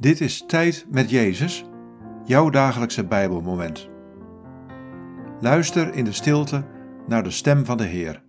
[0.00, 1.64] Dit is Tijd met Jezus,
[2.24, 3.88] jouw dagelijkse Bijbelmoment.
[5.40, 6.66] Luister in de stilte
[7.06, 8.24] naar de stem van de Heer.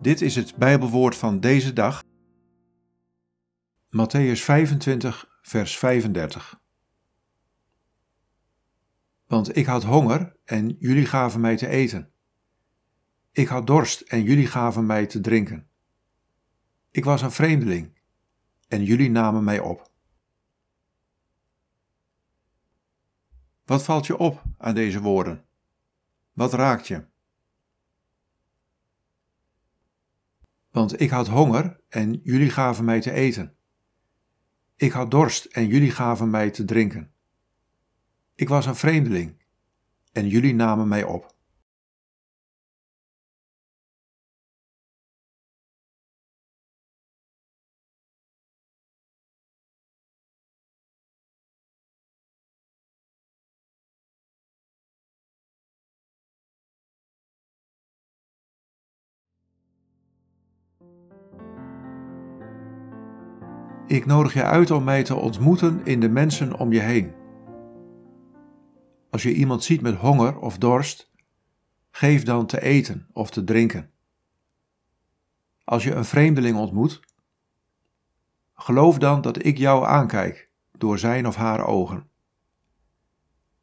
[0.00, 2.04] Dit is het Bijbelwoord van deze dag.
[3.88, 6.60] Matthäus 25, vers 35.
[9.26, 12.10] Want ik had honger en jullie gaven mij te eten.
[13.32, 15.68] Ik had dorst en jullie gaven mij te drinken.
[16.90, 17.94] Ik was een vreemdeling
[18.68, 19.90] en jullie namen mij op.
[23.64, 25.44] Wat valt je op aan deze woorden?
[26.32, 27.04] Wat raakt je?
[30.70, 33.56] Want ik had honger en jullie gaven mij te eten.
[34.76, 37.12] Ik had dorst en jullie gaven mij te drinken.
[38.34, 39.42] Ik was een vreemdeling
[40.12, 41.35] en jullie namen mij op.
[63.86, 67.14] Ik nodig je uit om mij te ontmoeten in de mensen om je heen.
[69.10, 71.12] Als je iemand ziet met honger of dorst,
[71.90, 73.90] geef dan te eten of te drinken.
[75.64, 77.00] Als je een vreemdeling ontmoet,
[78.54, 82.08] geloof dan dat ik jou aankijk door zijn of haar ogen.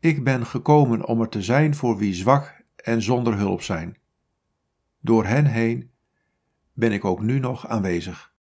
[0.00, 3.98] Ik ben gekomen om er te zijn voor wie zwak en zonder hulp zijn.
[5.00, 5.90] Door hen heen
[6.72, 8.34] ben ik ook nu nog aanwezig.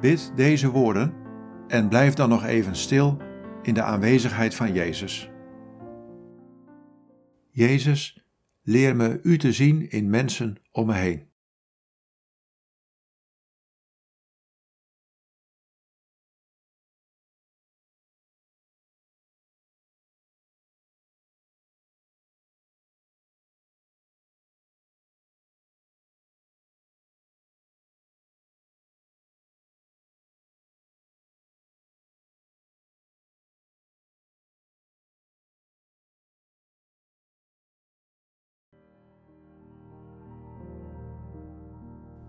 [0.00, 1.14] Bid deze woorden
[1.68, 3.16] en blijf dan nog even stil
[3.62, 5.30] in de aanwezigheid van Jezus.
[7.50, 8.26] Jezus,
[8.62, 11.28] leer me U te zien in mensen om me heen.